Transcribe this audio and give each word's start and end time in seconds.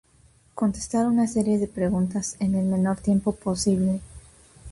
Contestar 0.55 1.05
una 1.05 1.27
serie 1.27 1.59
de 1.59 1.67
preguntas, 1.67 2.35
en 2.39 2.55
el 2.55 2.65
menor 2.65 2.97
tiempo 2.99 3.35
posible. 3.35 4.01